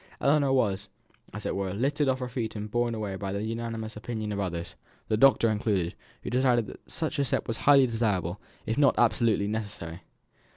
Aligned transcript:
Ellinor 0.19 0.51
was, 0.51 0.89
as 1.31 1.45
it 1.45 1.55
were, 1.55 1.75
lifted 1.75 2.09
off 2.09 2.17
her 2.21 2.27
feet 2.27 2.55
and 2.55 2.71
borne 2.71 2.95
away 2.95 3.15
by 3.17 3.31
the 3.31 3.43
unanimous 3.43 3.95
opinion 3.95 4.31
of 4.31 4.39
others 4.39 4.73
the 5.09 5.15
doctor 5.15 5.47
included 5.47 5.93
who 6.23 6.31
decided 6.31 6.65
that 6.65 6.89
such 6.91 7.19
a 7.19 7.23
step 7.23 7.47
was 7.47 7.57
highly 7.69 7.85
desirable; 7.85 8.41
if 8.65 8.79
not 8.79 8.95
absolutely 8.97 9.47
necessary. 9.47 10.01